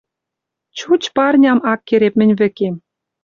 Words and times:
Чуч 0.77 1.01
парням 1.15 1.59
ак 1.71 1.79
кереп 1.87 2.13
мӹнь 2.19 2.37
вӹкем 2.39 2.75